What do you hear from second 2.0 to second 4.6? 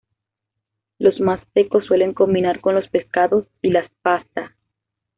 combinar con los pescados y la pasta.